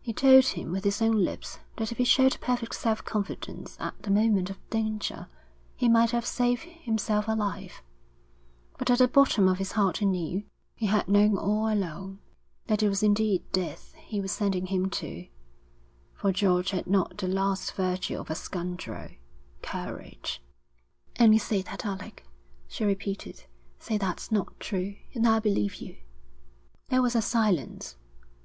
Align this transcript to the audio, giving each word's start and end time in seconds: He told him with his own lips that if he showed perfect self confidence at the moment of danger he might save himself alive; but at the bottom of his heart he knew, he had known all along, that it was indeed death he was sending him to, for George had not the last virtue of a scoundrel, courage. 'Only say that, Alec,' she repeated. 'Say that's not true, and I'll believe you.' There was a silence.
He 0.00 0.12
told 0.12 0.44
him 0.46 0.70
with 0.70 0.84
his 0.84 1.02
own 1.02 1.24
lips 1.24 1.58
that 1.76 1.90
if 1.90 1.98
he 1.98 2.04
showed 2.04 2.38
perfect 2.40 2.72
self 2.72 3.04
confidence 3.04 3.76
at 3.80 4.00
the 4.04 4.12
moment 4.12 4.48
of 4.48 4.70
danger 4.70 5.26
he 5.74 5.88
might 5.88 6.10
save 6.24 6.60
himself 6.62 7.26
alive; 7.26 7.82
but 8.78 8.90
at 8.92 8.98
the 8.98 9.08
bottom 9.08 9.48
of 9.48 9.58
his 9.58 9.72
heart 9.72 9.96
he 9.96 10.04
knew, 10.06 10.44
he 10.76 10.86
had 10.86 11.08
known 11.08 11.36
all 11.36 11.66
along, 11.68 12.20
that 12.68 12.80
it 12.80 12.88
was 12.88 13.02
indeed 13.02 13.42
death 13.50 13.92
he 13.98 14.20
was 14.20 14.30
sending 14.30 14.66
him 14.66 14.88
to, 14.90 15.26
for 16.14 16.30
George 16.30 16.70
had 16.70 16.86
not 16.86 17.18
the 17.18 17.26
last 17.26 17.72
virtue 17.72 18.16
of 18.16 18.30
a 18.30 18.36
scoundrel, 18.36 19.08
courage. 19.62 20.40
'Only 21.18 21.38
say 21.38 21.60
that, 21.62 21.84
Alec,' 21.84 22.24
she 22.68 22.84
repeated. 22.84 23.46
'Say 23.80 23.98
that's 23.98 24.30
not 24.30 24.60
true, 24.60 24.94
and 25.12 25.26
I'll 25.26 25.40
believe 25.40 25.80
you.' 25.82 25.96
There 26.86 27.02
was 27.02 27.16
a 27.16 27.20
silence. 27.20 27.96